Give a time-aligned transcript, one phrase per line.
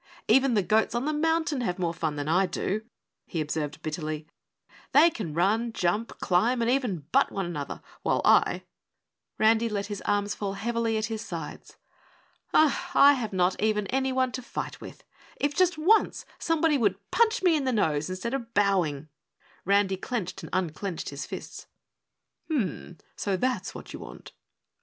[0.27, 2.81] "Even the goats on the mountain have more fun than I do,"
[3.27, 4.25] he observed bitterly.
[4.93, 8.63] "They can run, jump, climb and even butt one another, while I"
[9.37, 11.77] Randy let his arms fall heavily at his sides.
[12.51, 15.03] "I have not even anyone to fight with.
[15.39, 19.07] If just ONCE somebody would punch me in the nose instead of bowing."
[19.65, 21.67] Randy clenched and unclenched his fists.
[22.47, 22.63] "Hm
[22.95, 22.99] mm!
[23.15, 24.31] So that's what you want!"